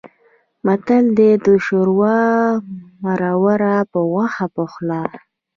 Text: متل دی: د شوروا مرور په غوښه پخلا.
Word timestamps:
متل 0.65 1.05
دی: 1.17 1.31
د 1.45 1.47
شوروا 1.65 2.19
مرور 3.03 3.61
په 3.91 3.99
غوښه 4.11 4.45
پخلا. 4.55 5.03